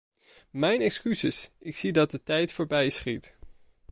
[0.51, 3.37] Mijn excuses, ik zie dat de tijd voorbij schiet.